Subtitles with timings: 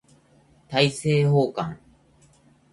[0.67, 1.77] 大政奉還